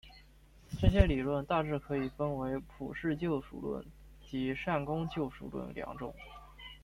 [0.79, 3.85] 这些理论大致可以分为普世救赎论
[4.27, 6.11] 及善功救赎论两种。